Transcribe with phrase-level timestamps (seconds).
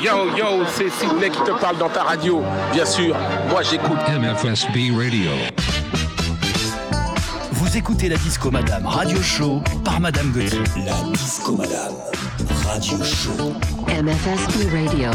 [0.00, 2.40] Yo, yo, c'est Sidney qui te parle dans ta radio.
[2.72, 3.16] Bien sûr,
[3.48, 3.98] moi j'écoute.
[4.08, 5.30] MFSB Radio.
[7.50, 10.60] Vous écoutez la Disco Madame Radio Show par Madame Gauthier.
[10.86, 11.94] La Disco Madame
[12.64, 13.54] Radio Show.
[13.88, 15.10] MFSB Radio.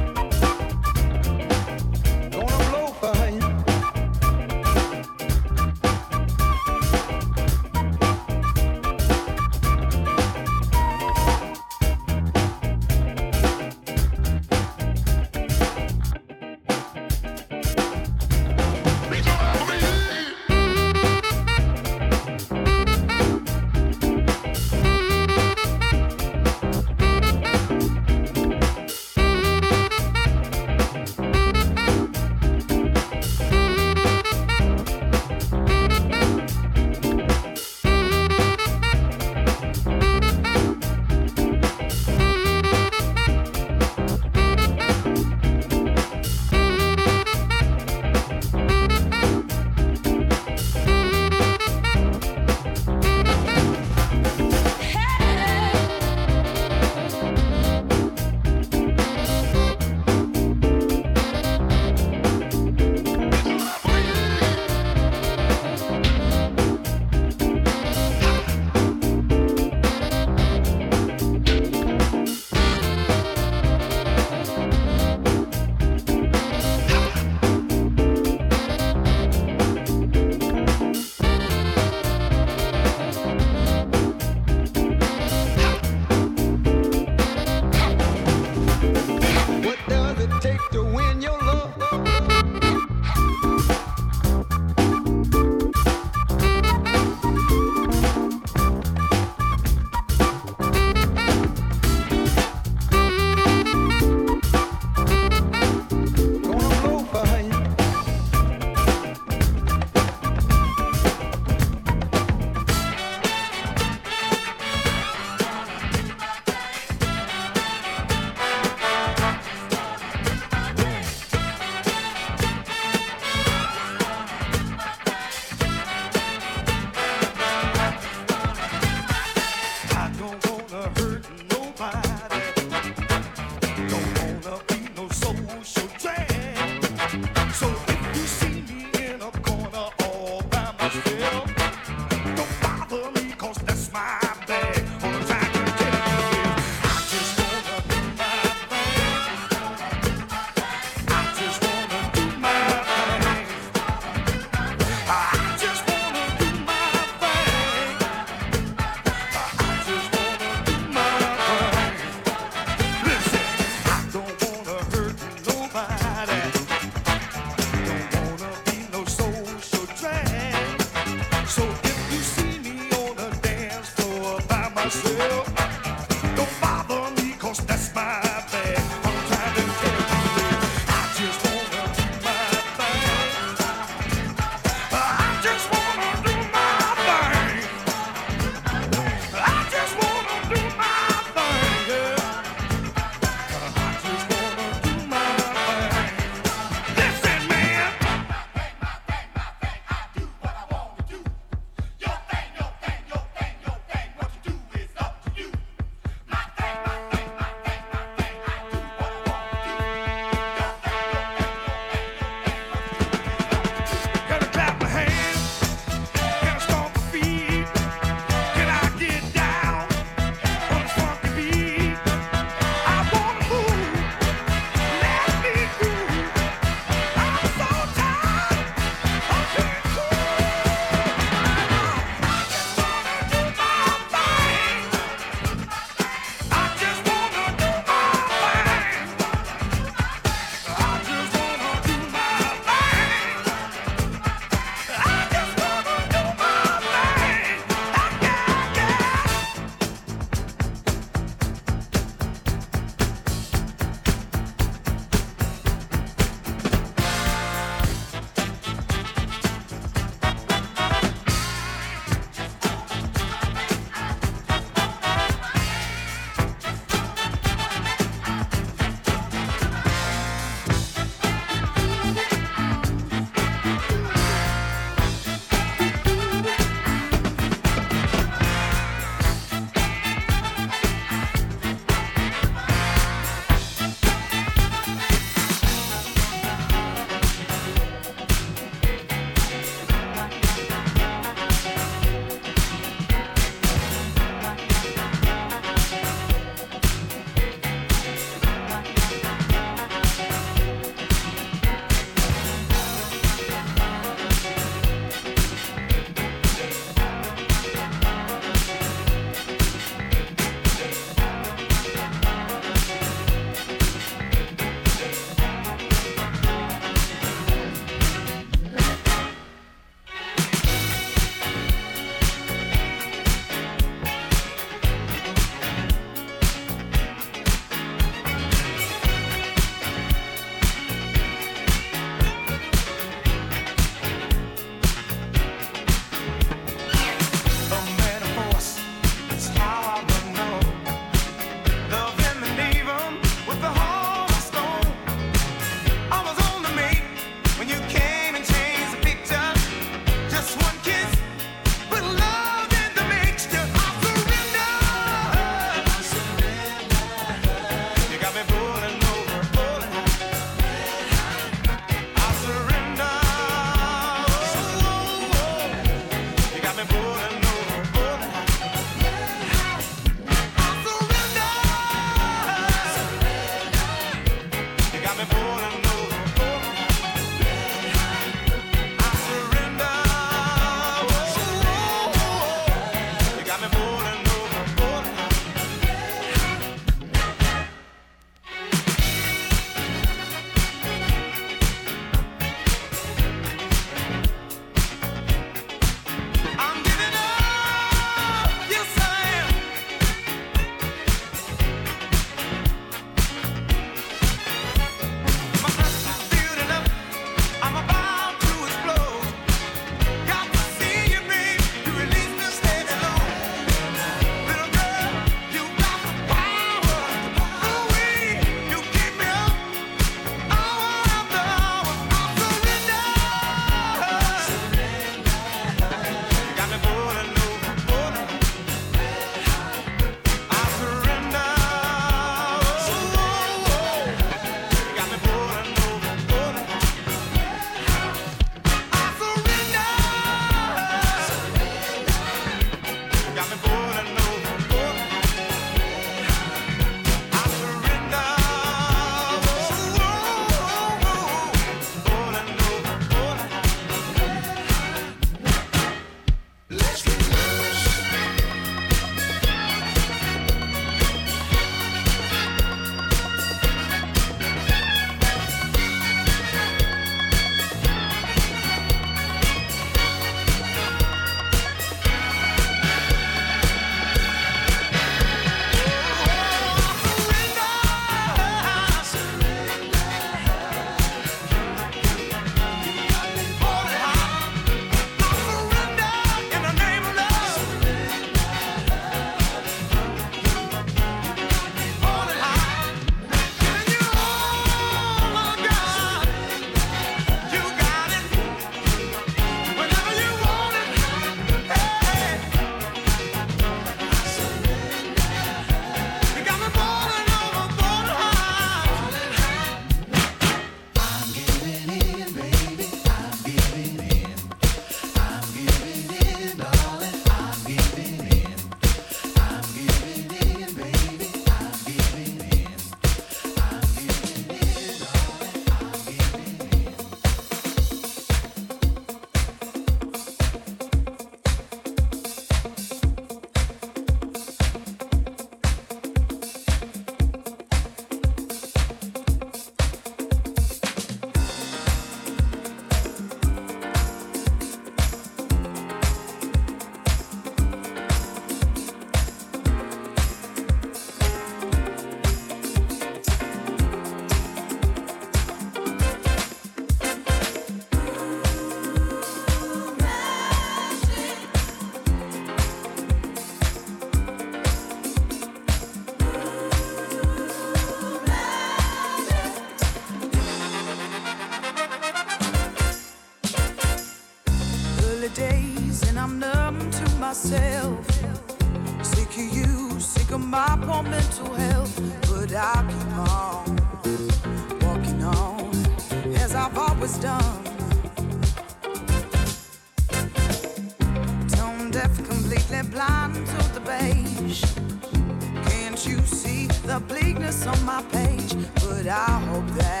[597.51, 598.53] On my page?
[598.75, 600.00] But I hope that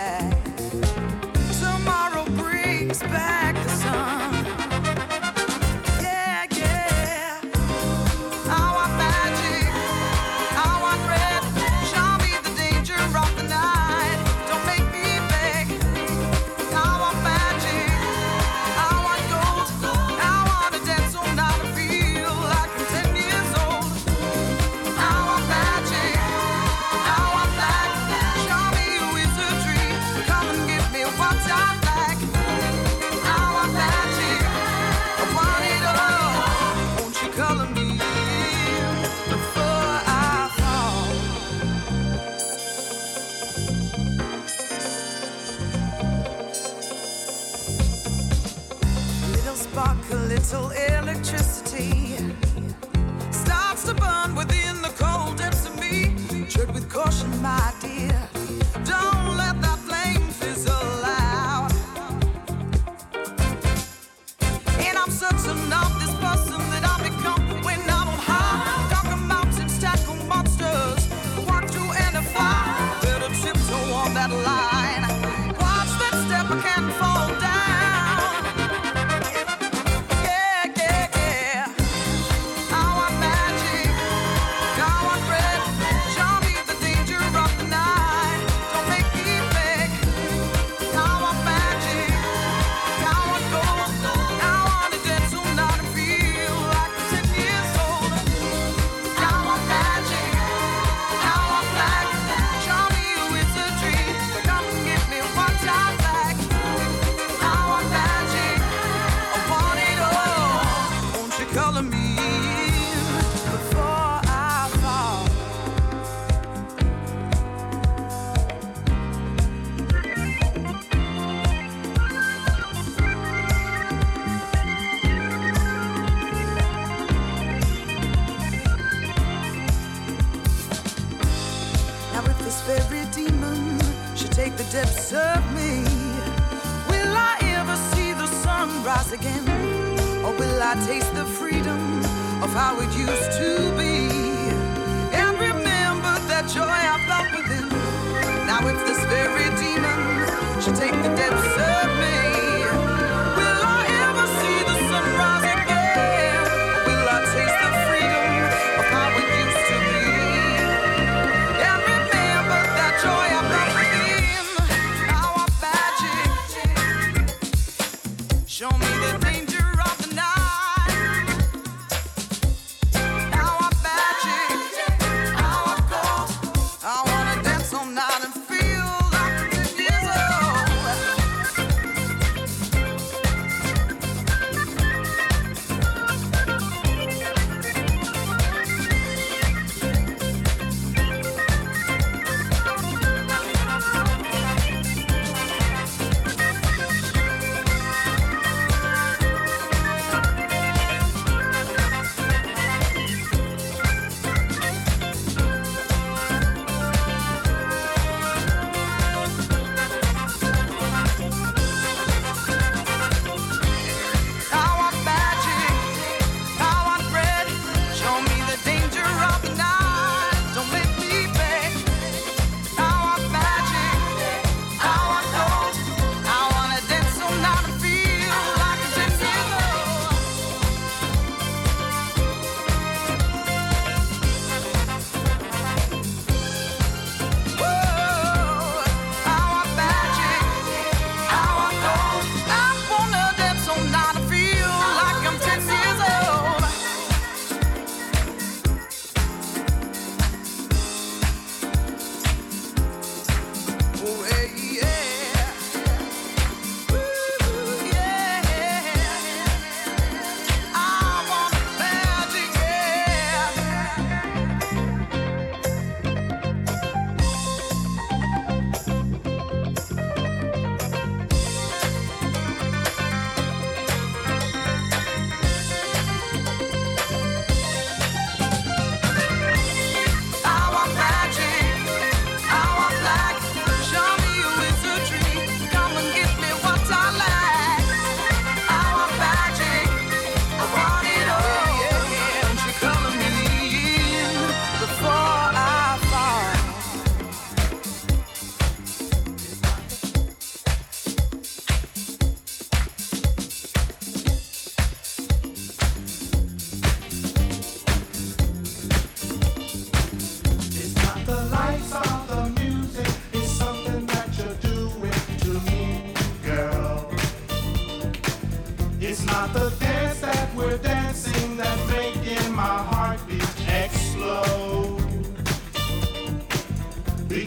[142.75, 143.20] would you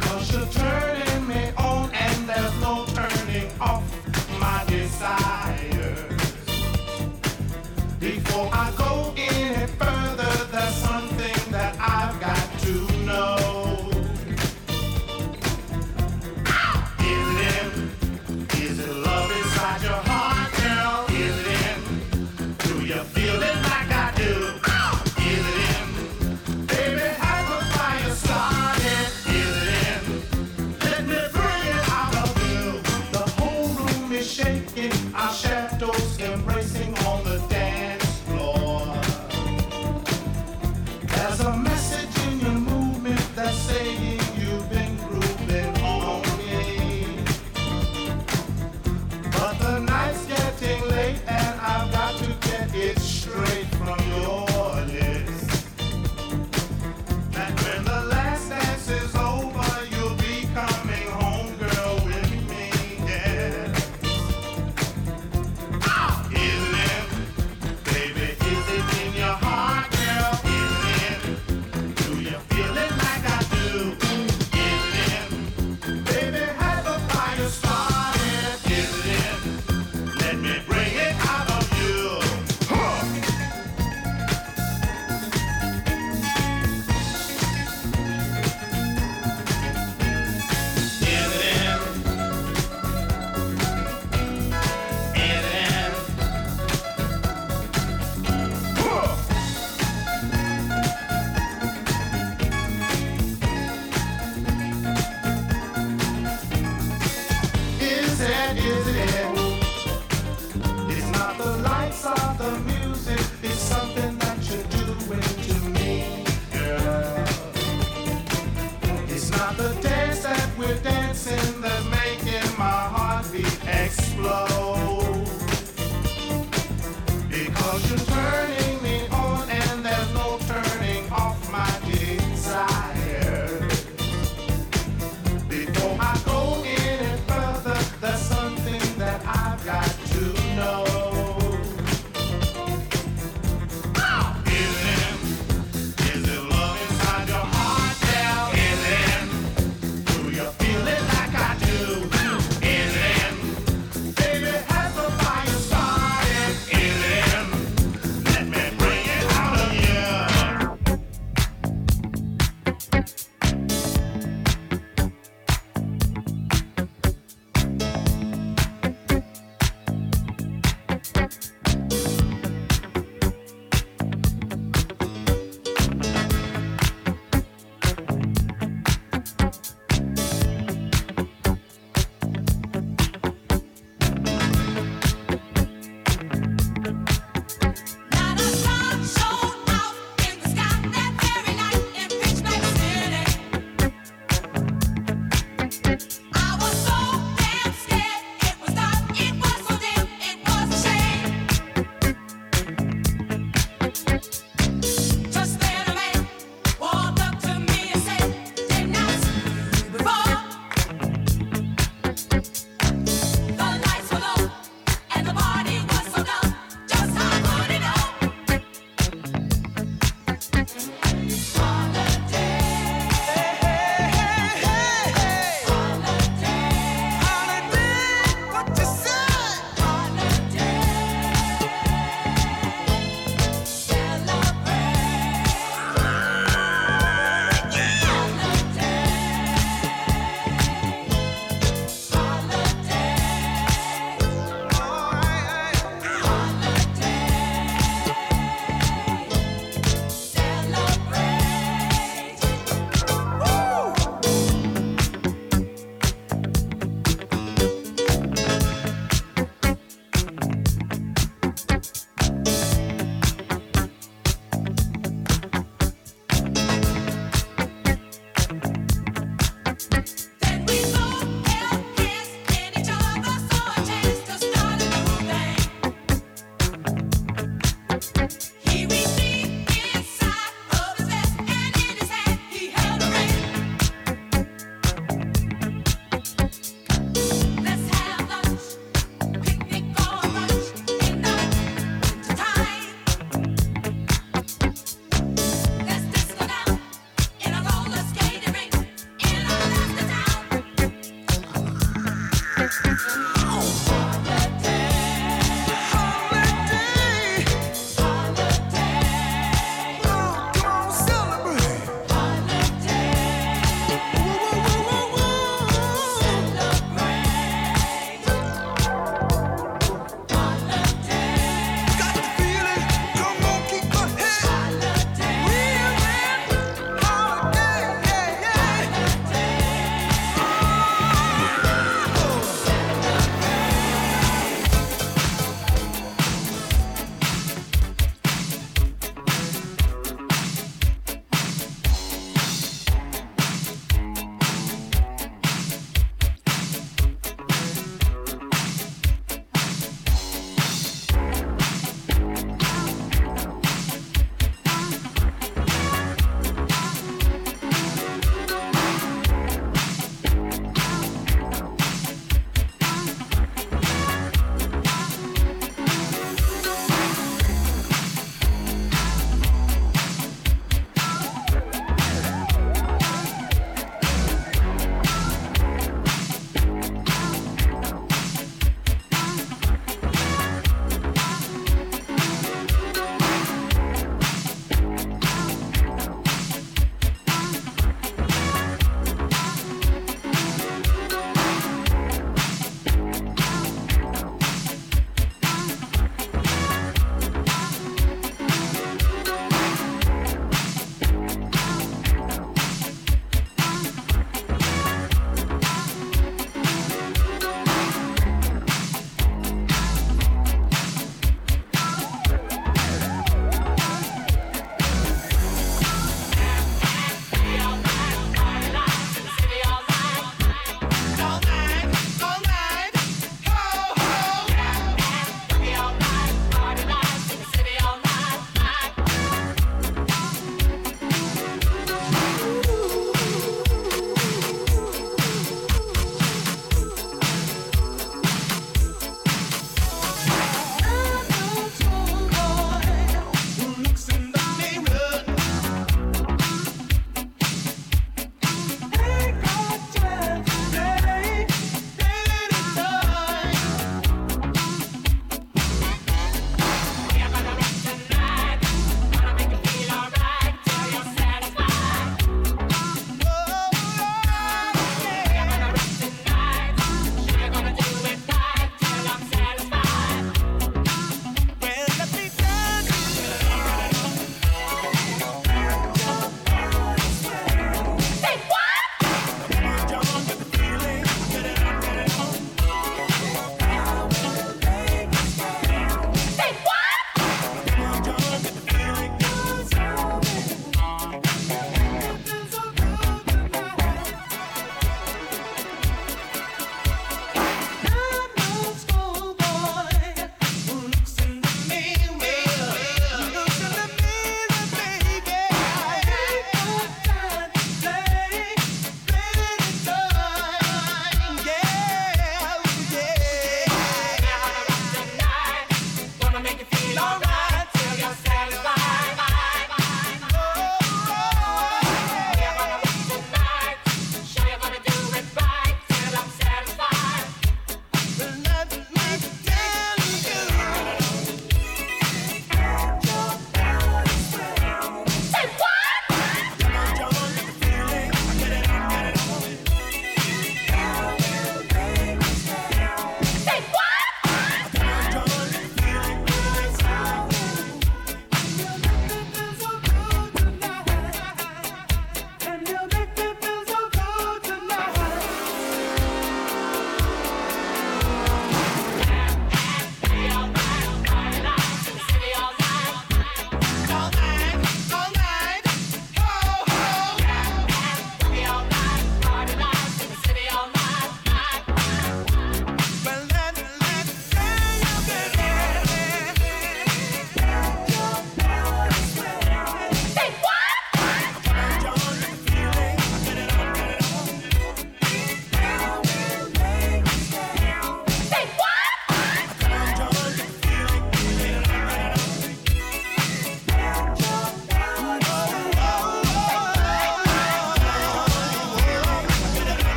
[0.00, 1.07] Cause you're turning.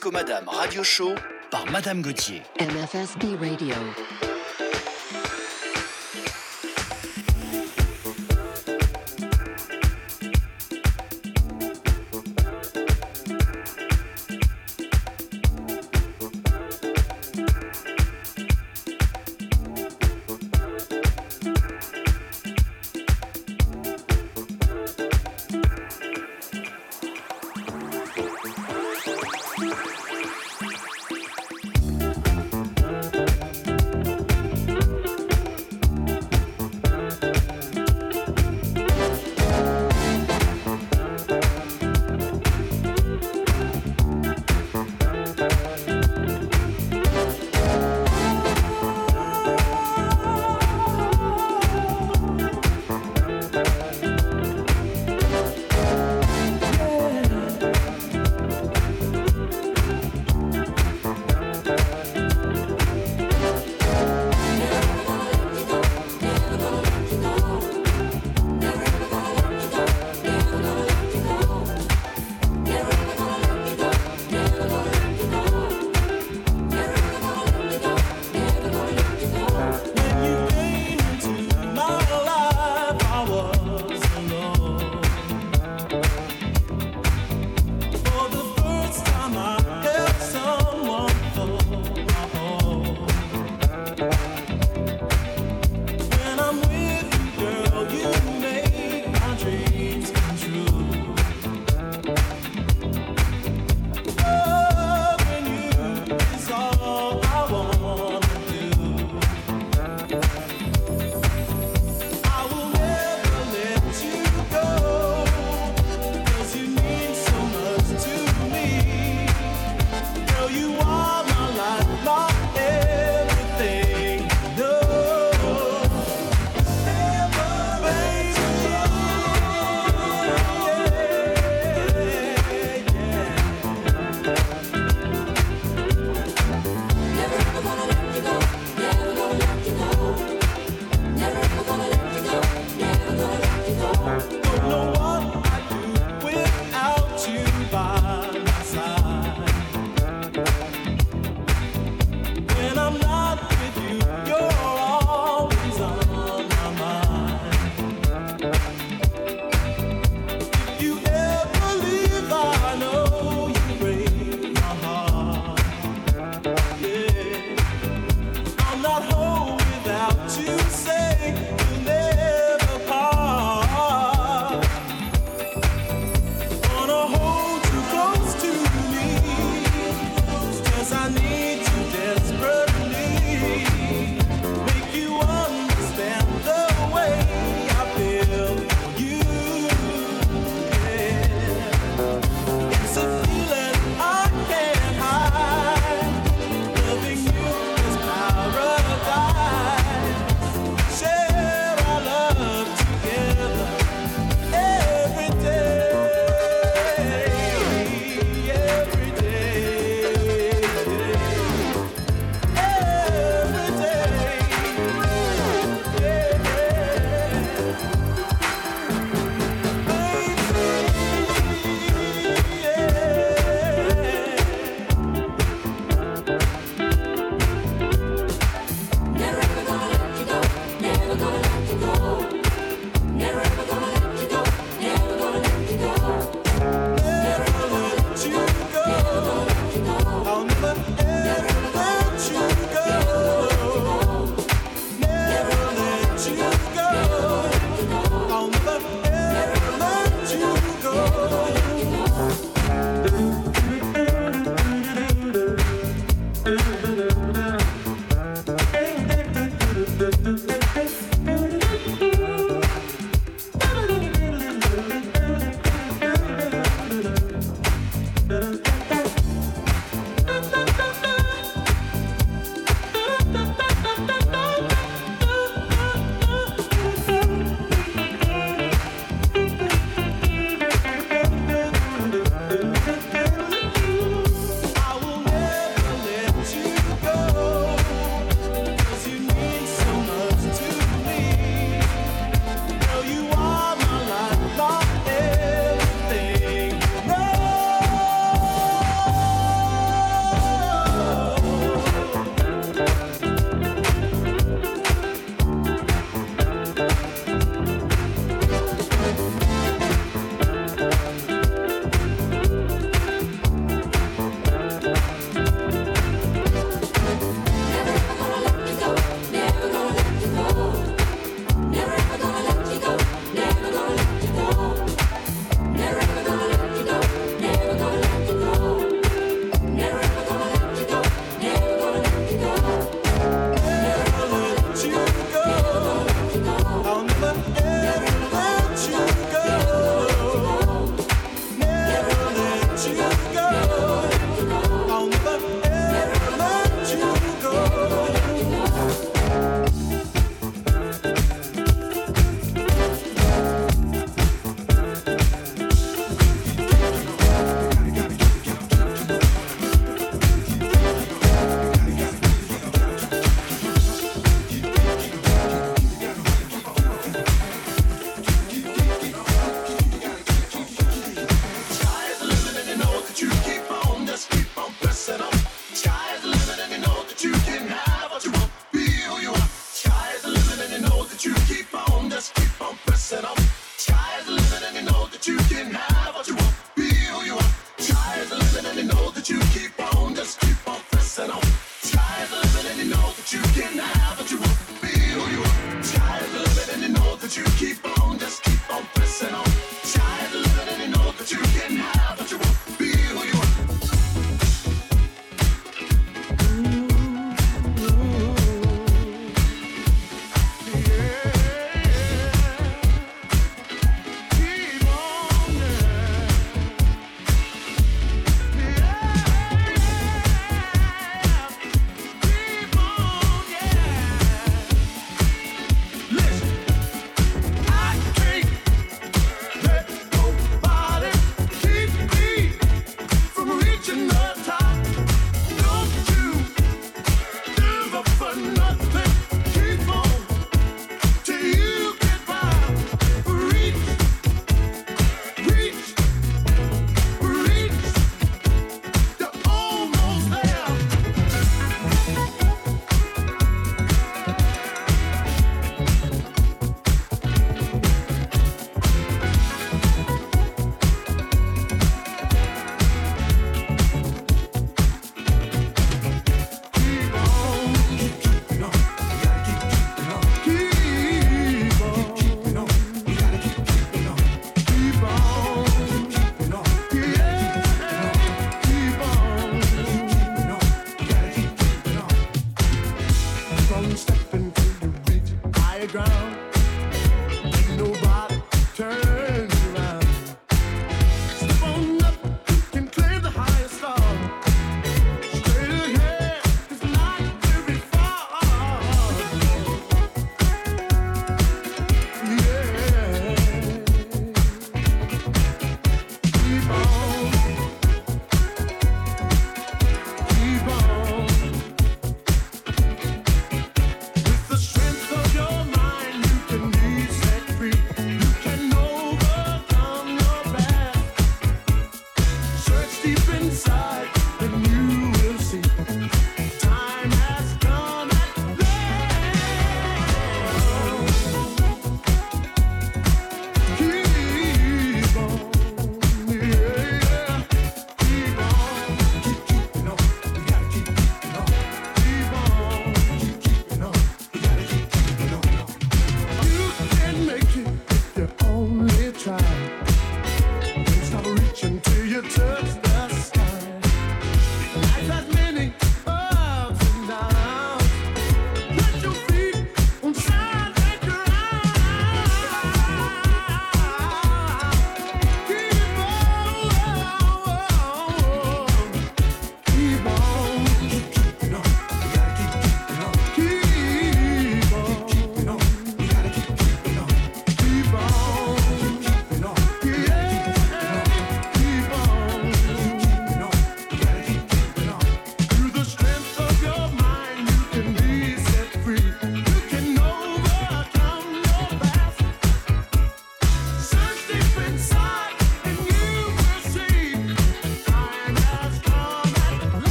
[0.00, 1.14] Disco Madame Radio Show
[1.50, 2.40] par Madame Gauthier.
[2.58, 3.74] MFSB Radio.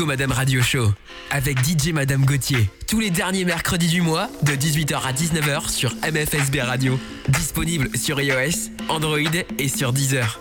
[0.00, 0.94] Disco Madame Radio Show
[1.30, 2.70] avec DJ Madame Gauthier.
[2.86, 6.98] Tous les derniers mercredis du mois de 18h à 19h sur MFSB Radio.
[7.28, 9.18] Disponible sur iOS, Android
[9.58, 10.40] et sur Deezer.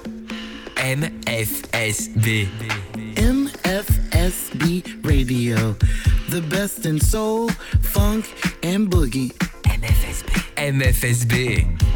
[0.78, 2.48] MFSB.
[3.18, 5.58] MFSB Radio.
[6.30, 7.50] The best in soul,
[7.82, 8.24] funk
[8.64, 9.34] and boogie.
[9.66, 10.72] MFSB.
[10.72, 11.89] MFSB.